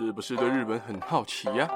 [0.00, 1.68] 是不是对日本很好奇呀？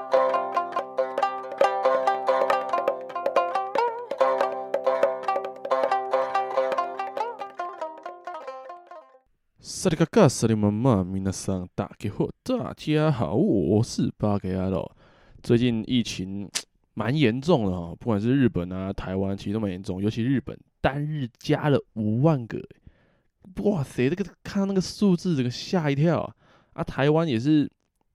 [9.59, 14.89] 萨利卡卡萨利妈妈，米娜桑大家好，大家好，我是巴格亚罗。
[15.41, 16.49] 最近疫情
[16.93, 22.57] 蛮严重的哦，不管是日本啊、台湾，其实都蛮严重，尤其日本单日加了五万个，
[23.65, 26.35] 哇塞，这个看到那个数字，这个吓一跳啊！
[26.71, 27.69] 啊，台湾也是。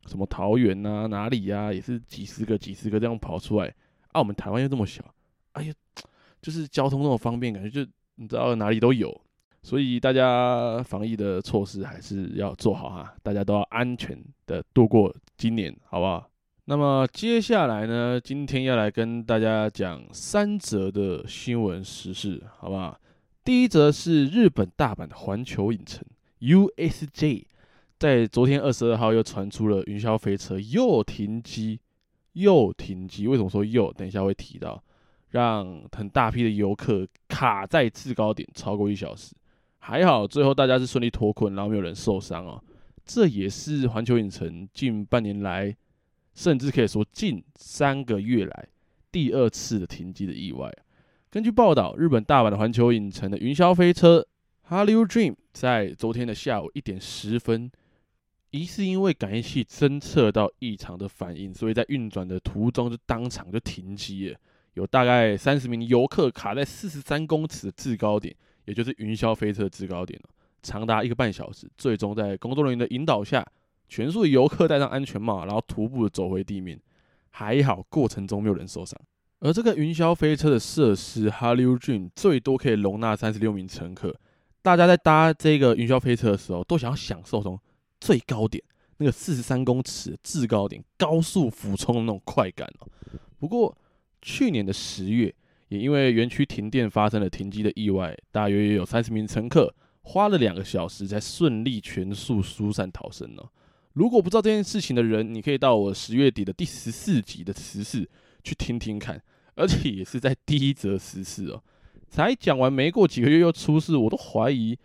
[0.08, 3.68] 什么桃园啊，哪里呀、也是几十个、几十个这样跑出来。
[4.12, 5.04] 啊，我们台湾又这么小，
[5.52, 5.74] 哎呀，
[6.40, 9.20] 就是交通那么方便，感觉就你知道哪里都有。
[9.62, 16.30] 所以大家防疫的措施还是要做好哈，大家都要安全的度过今年，好不好？
[16.64, 22.98] 那么接下来呢，今天要来跟大家讲三则的新闻时事，好不好？
[23.44, 26.04] 第一则是日本大阪的环球影城
[26.40, 27.44] USJ。
[27.98, 31.80] 在昨天二十二号又传出了云霄飞车又停机，
[32.34, 33.27] 又停机。
[33.27, 33.92] 为什么说又？
[33.94, 34.80] 等一下会提到，
[35.30, 39.34] 让很大批的游客卡在制高点超过一小时。
[39.80, 42.62] 还好最后大家是顺利脱困，然后没有人受伤哦。
[43.05, 45.74] 这也是环球影城近半年来，
[46.34, 48.68] 甚至可以说近三个月来
[49.10, 50.72] 第二次的停机的意外。
[51.30, 54.24] 根据报道，日本大阪的环球影城的云霄飞车
[54.68, 57.68] Hallyu Dream 在昨天的下午一点十分。
[58.50, 64.38] 疑似因为感应器侦测到异常的反应，所以在运转的途中就当场就停机了。
[64.74, 70.18] 有大概三十名游客卡在四十三公尺的制高点，也就是云霄飞车制高点，
[70.62, 71.68] 长达一个半小时。
[71.77, 73.44] 最终在工作人员的引导下，
[73.88, 76.80] 全数游客戴上安全帽，然后徒步走回地面。
[77.30, 78.98] 还好过程中没有人受伤。
[79.40, 84.14] 而这个云霄飞车的设施 Hallyu Dream 最多可以容纳三十六名乘客。
[84.62, 87.58] 大家在搭这个云霄飞车的时候，都想要享受从
[88.00, 88.62] 最高点
[88.98, 92.89] 那个四十三公尺的制高点高速俯冲的那种快感哦。
[93.39, 93.77] 不过
[94.20, 95.33] 去年的十月，
[95.68, 103.48] 也因为园区停电发生了停机的意外，大约有三十名乘客花了两个小时才顺利全速疏散逃生哦。
[103.92, 108.08] 如果不知道这件事情的人，你可以到我十月底的第十四集的时事
[108.42, 109.23] 去听听看，
[109.55, 111.62] 而且也是在第一则时事哦。
[112.08, 114.78] 才讲完没过几个月又出事，我都怀疑。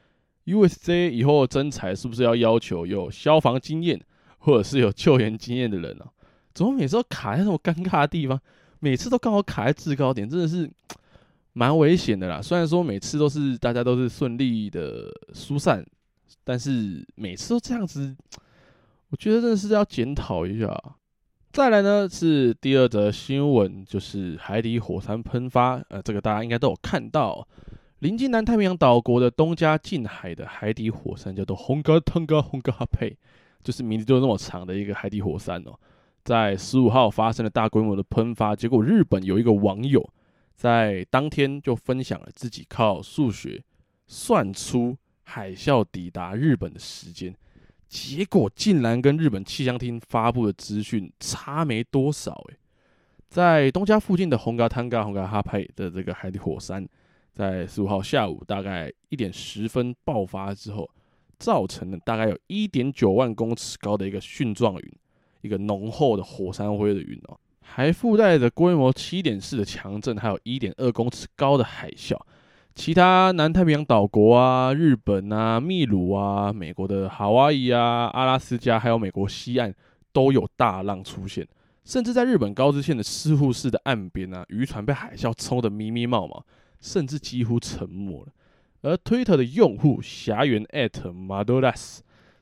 [0.46, 4.00] USJ 以后征才是不是要要求有消防经验
[4.40, 6.12] 或者是有救援经验的人呢、啊？
[6.54, 8.40] 怎么每次都卡在那么尴尬的地方？
[8.80, 10.70] 每次都刚好卡在制高点，真的是
[11.54, 12.42] 蛮危险的啦。
[12.42, 15.86] 虽然说每次都是大家都是顺利的疏散，
[16.44, 18.16] 但是每次都这样子，
[19.10, 20.78] 我觉得真的是要检讨一下。
[21.52, 27.48] 再来呢是第二则新闻，就是海底火山喷发，呃，这个大家应该都有看到。
[28.04, 33.16] 临近南太平洋岛国的东加近海的海底火山叫做红嘎汤嘎红嘎哈佩，
[33.64, 35.74] 就是名字就那么长的一个海底火山哦，
[36.26, 40.06] 在十五号发生了大规模的喷发，结果日本有一个网友
[40.54, 43.64] 在当天就分享了自己靠数学
[44.06, 47.34] 算出海啸抵达日本的时间，
[47.88, 52.58] 结果竟然跟日本气象厅发布的资讯差没多少诶，
[53.30, 56.86] 在东加附近的红嘎汤嘎红嘎哈佩的这个海底火山。
[57.34, 60.88] 在十五号下午大概一点十分爆发之后，
[61.40, 64.94] 造成了大概有一点九万公尺高的一个蕈状云，
[65.42, 72.16] 一个浓厚的火山灰的云哦，还附带着规模七点四的强震，还有一点二公尺高的海啸。
[72.76, 79.74] 其他南太平洋岛国啊、日本啊、秘鲁啊、美国的夏威夷啊、阿拉斯加，还有美国西岸
[80.12, 81.48] 都有大浪出现，
[81.84, 86.46] 甚至在日本高知县的四户市的岸边啊，渔船被海啸冲得密密冒冒。
[86.84, 88.34] 甚至几乎沉没了，
[88.82, 92.00] 而推特的用户霞原 @madolas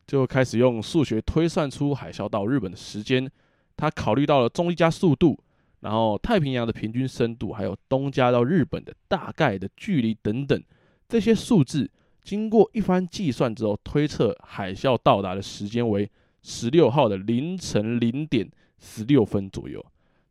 [0.07, 3.31] 就开始用数学推算出海啸到日本的时间。
[3.77, 5.39] 他考虑到了重力加速度，
[5.81, 10.59] 然后太平洋的平均深度，还有东加到日本的大概的距离等等
[11.07, 11.89] 这些数字，
[12.23, 16.09] 经过一番计算之后，推测海啸到达的时间为
[16.41, 18.49] 十六号的凌晨零点
[18.79, 19.85] 十六分左右。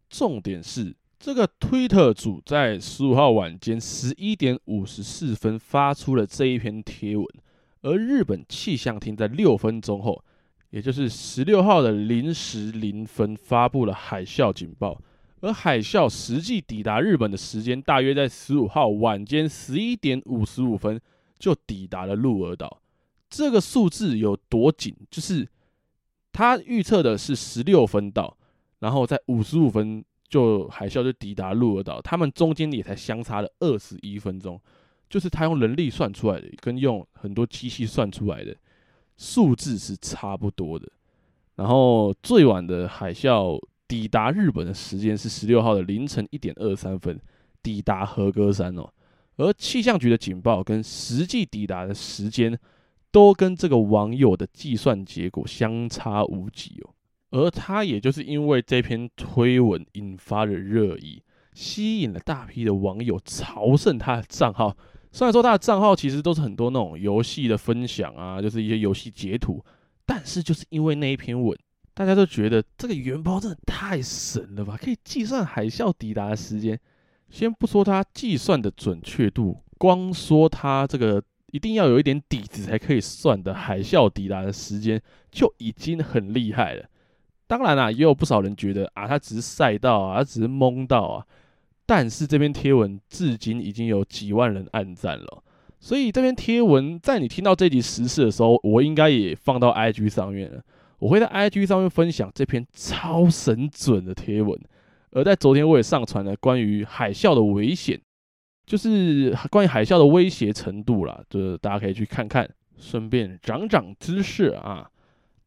[0.09, 0.97] 重点是。
[1.21, 7.27] 这个推特主在十五号晚间十一点五十四分发出了这一篇贴文，
[7.83, 10.25] 而日本气象厅在六分钟后，
[10.71, 14.99] 也就是十六号的零时零分发布了海啸警报，
[15.43, 20.99] 而海啸实际抵达日本的时间大约在十五号晚间十一点五十五分
[21.39, 22.81] 就抵达了鹿儿岛。
[23.29, 24.97] 这个数字有多紧？
[25.11, 25.47] 就是
[26.33, 28.39] 他预测的是十六分到，
[28.79, 30.03] 然后在五十五分。
[30.31, 34.59] 就海啸就抵达鹿儿岛，他们中间也才相差了二十一分钟，
[35.09, 38.57] 就是他用人力算出来的，跟用很多机器算出来的
[39.17, 40.89] 数字是差不多的。
[41.57, 47.21] 然后最晚的海啸抵达日本的时间是十六号的凌晨一点二三分，
[47.63, 48.89] 抵达和歌山哦。
[49.37, 52.57] 而气象局的警报跟实际抵达的时间，
[53.11, 56.95] 都跟这个网友的计算结果相差无几哦。
[57.31, 61.23] 而他也就是因为这篇推文引发了热议，
[61.55, 64.77] 吸引了大批的网友朝圣他的账号。
[65.13, 69.65] 虽然说他的账号其实都是很多那种游戏的分享啊，就是一些游戏截图。
[70.07, 71.57] 但是就是因为那一篇文，
[71.95, 74.77] 大家都觉得这个原 PO 真的太神了吧？
[74.77, 76.79] 可以计算海啸抵达的时间。
[77.29, 81.23] 先不说它计算的准确度，光说它这个
[81.53, 85.01] 一定要有一点底子才可以算的海啸抵达的时间，
[85.31, 86.89] 就已经很厉害了。
[87.51, 91.27] 当然啦、也有不少人觉得啊，他只是赛到啊，他只是蒙到啊。
[91.85, 95.43] 但是这篇贴文至今已经有几万人按赞了。
[95.81, 100.63] 所以这篇贴文在你听到这集时事的时候，我应该也放到 IG 上面了。
[101.01, 104.57] 我会在 IG 上面分享这篇超神准的贴文。
[105.11, 108.01] 而在昨天，我也上传了关于海啸的危险，
[108.65, 112.49] 就是关于海啸的威胁程度啦，就是大家可以去看看，
[112.79, 114.89] 顺便长长知识啊。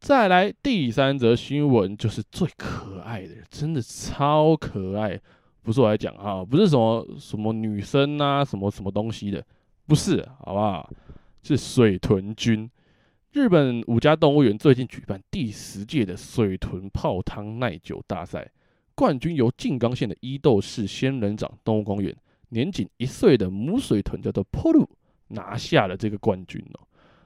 [0.04, 5.18] 再来第三则新闻，就是最可爱的，真的超可爱。
[5.62, 9.42] 不是我来讲啊，不是什么什么女生啊，什么什么东西的。
[9.86, 10.90] 不是，好不好？
[11.42, 12.70] 是水豚君。
[13.32, 18.52] 日本五家动物园最近举办第十届的水豚泡汤耐久大赛，
[18.94, 22.14] 冠军由静冈县的伊豆市仙人掌动物公园
[22.50, 24.86] 年仅一岁的母水豚叫做 Polu
[25.28, 26.80] 拿下了这个冠军哦。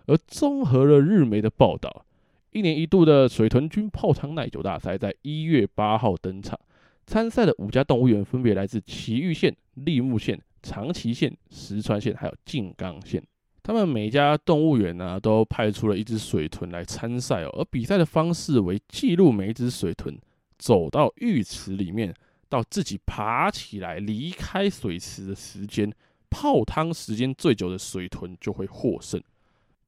[0.06, 2.04] 而综合了日媒的报道，
[2.50, 6.58] 一年一度的水豚军泡汤耐久大赛在一月八号登场，
[7.06, 10.40] 参赛的五家动物园分别来自埼玉县、栃木县。
[10.60, 13.22] 长崎县、石川县还有静冈县，
[13.62, 17.50] 他们每家动物园呢都派出了一只水豚来参赛哦。
[17.56, 20.18] 而比赛的方式为记录每一只水豚
[20.58, 22.12] 走到浴池里面，
[22.48, 25.90] 到自己爬起来离开水池的时间，
[26.28, 29.22] 泡汤时间最久的水豚就会获胜。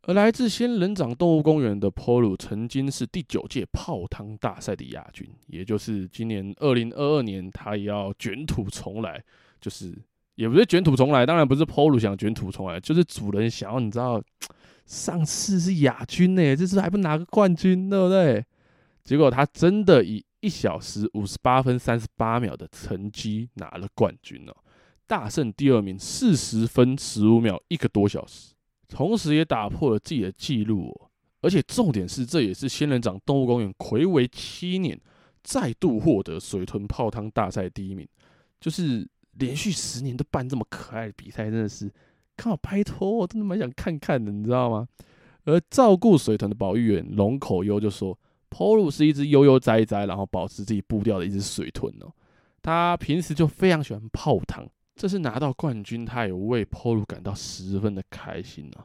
[0.02, 9.22] 而来自仙人掌动物公园的 Polu 曾经是第九届泡汤大赛的亚军，也就是今年二零二二年他也要卷土重来，
[9.60, 9.96] 就是。
[10.36, 14.22] 也不是卷土重来，当然不是 Polu 想卷土重来，就是主人想要，你知道，
[14.86, 18.42] 上次是亚军呢、欸，这次还不拿个冠军，对不对？
[19.04, 24.56] 结果他真的以一小时五十八分三十八秒的成绩拿了冠军哦，
[25.06, 28.54] 大胜第二名四十分十五秒，一个多小时，
[28.90, 31.08] 同时也打破了自己的记录哦。
[31.40, 35.00] 而且重点是，这也是仙人掌动物公园睽违七年
[35.42, 38.06] 再度获得水豚泡汤大赛第一名，
[38.60, 39.08] 就是。
[39.34, 41.90] 连续十年都办这么可爱的比赛，真的是，
[42.36, 44.86] 看我，拜托，我真的蛮想看看的，你知道吗？
[45.44, 48.18] 而照顾水豚的保育员龙口优就说
[48.50, 52.12] ，Polu 是一只悠悠哉哉，然后保持自己步调的一只水豚哦。
[52.60, 54.68] 他平时就非常喜欢泡汤，
[55.00, 58.84] 这次拿到冠军，他也为 Polo 感到十分的开心啊。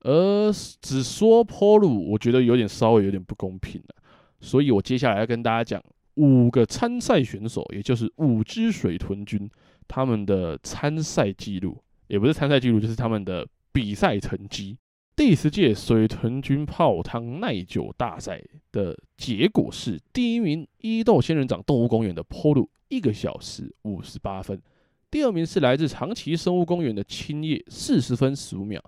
[0.00, 3.94] 而只说 Polo，我觉得有点稍微有点不公平了，
[4.40, 5.80] 所以我接下来要跟大家讲
[6.14, 9.48] 五个参赛选手，也就是五只水豚君。
[9.86, 14.76] 他们的参赛记录也不是参赛记录，就是他们的比赛成绩。
[15.14, 18.42] 第十届水豚君泡汤耐久大赛
[18.72, 24.58] 的结果是：第一名伊豆仙人掌动物公园的 Polo，一个小时五十八分；
[25.14, 28.80] 第二名是来自长崎生物公园的青叶四十分十五秒；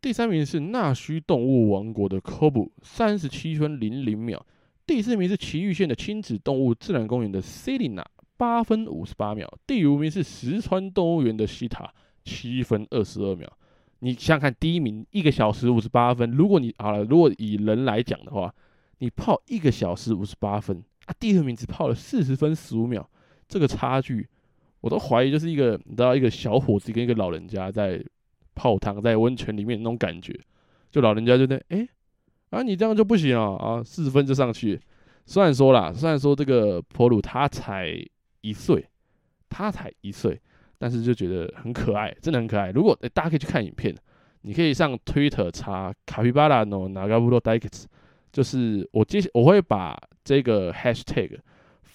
[0.00, 4.40] 第三名是纳须动物王国的 Kobu 三十七分零零秒；
[4.84, 8.04] 第四名是埼玉县的亲子动物自然公园的 Selina。
[8.36, 13.48] 八分五十八秒，第五名是石川动物园的西塔，七分二十二秒。
[14.00, 18.52] 你想想看，第一名一个小时五十八分，如果你好了，如果以人来讲的话，
[18.98, 23.08] 你泡一个小时五十八分啊，第二名只泡了四十分十五秒，
[23.46, 24.28] 这个差距，
[24.81, 28.03] 我都怀疑就是一个你知道一个小伙子跟一个老人家在
[28.55, 30.37] 泡汤在温泉里面那种感觉，
[30.91, 31.89] 就老人家就在哎、欸、
[32.49, 34.79] 啊你这样就不行啊啊四十分就上去，
[35.25, 37.95] 虽然说啦，虽然说这个 Polu 他才。
[38.45, 38.87] 一岁，
[39.49, 40.39] 他才一岁，
[40.77, 42.69] 但是就觉得很可爱，真的很可爱。
[42.69, 43.91] 如果、欸、大家可以去看影片，
[44.41, 47.85] 你可以上 Twitter 查卡皮巴拉诺ナガブロダイケツ，
[48.31, 51.39] 就是我接我会把这个 Hashtag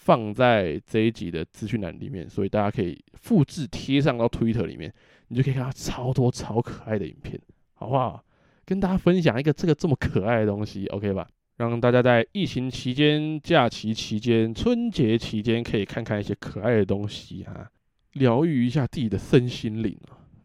[0.05, 4.93] 放在这一集的资讯栏里面，所以大家可以复制贴上到 Twitter 里面，
[5.29, 7.41] 你就可以看到超多超可爱的影片，
[7.73, 8.23] 好不好？
[8.65, 11.27] 跟大家分享一个这个这么可爱的东西，OK 吧？
[11.57, 17.67] 让大家在疫情期间、假期期间、春节期间，可以看看一些可爱的东西啊，
[18.13, 19.97] 疗愈一下自己的身心灵。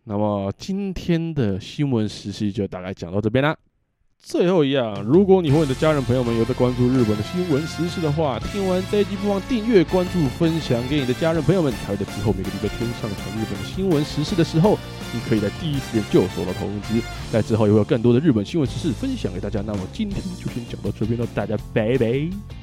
[0.05, 3.55] 那么今天的新闻时事就大概讲到这边啦。
[4.23, 14.79] 最后一样，如果你和你的家人朋友们有在关注日本的新闻时事的话，听完这一集不妨订阅、关注、分享给你的家人朋友们，才会在之后每个礼拜天上传日本新闻时事的时候，
[15.13, 17.01] 你可以在第一时间就收到通知。
[17.33, 19.63] 在之后也会有更多的日本新闻时事分享给大家。
[19.67, 22.60] 那么今天就先讲到这边了，大家拜拜。